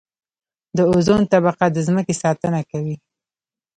[0.77, 2.95] د اوزون طبقه د ځمکې ساتنه کوي